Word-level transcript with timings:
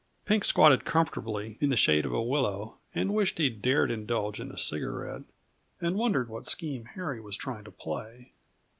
Pink 0.25 0.43
squatted 0.45 0.83
comfortably 0.83 1.59
in 1.61 1.69
the 1.69 1.75
shade 1.75 2.07
of 2.07 2.11
a 2.11 2.23
willow 2.23 2.79
and 2.95 3.13
wished 3.13 3.37
he 3.37 3.51
dared 3.51 3.91
indulge 3.91 4.39
in 4.39 4.49
a 4.49 4.57
cigarette, 4.57 5.21
and 5.79 5.95
wondered 5.95 6.27
what 6.27 6.47
scheme 6.47 6.85
Harry 6.95 7.21
was 7.21 7.37
trying 7.37 7.65
to 7.65 7.71
play. 7.71 8.31